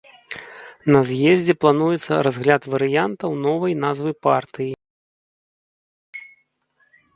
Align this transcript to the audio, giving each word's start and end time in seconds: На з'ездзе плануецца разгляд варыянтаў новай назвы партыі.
На 0.95 1.01
з'ездзе 1.09 1.53
плануецца 1.65 2.13
разгляд 2.29 2.61
варыянтаў 2.75 3.31
новай 3.45 3.73
назвы 3.83 4.17
партыі. 4.31 6.27